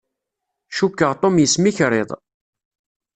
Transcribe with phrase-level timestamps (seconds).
[0.75, 2.09] Cukkeɣ Tom yesmikriḍ.